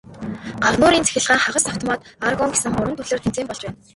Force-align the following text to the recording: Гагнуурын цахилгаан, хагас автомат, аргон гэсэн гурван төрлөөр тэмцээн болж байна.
Гагнуурын 0.63 1.05
цахилгаан, 1.05 1.43
хагас 1.43 1.65
автомат, 1.69 2.05
аргон 2.27 2.49
гэсэн 2.53 2.71
гурван 2.75 2.97
төрлөөр 2.97 3.21
тэмцээн 3.23 3.47
болж 3.49 3.61
байна. 3.63 3.77